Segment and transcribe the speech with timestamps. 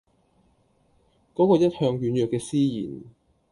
[1.35, 3.03] 嗰個一向軟弱嘅思賢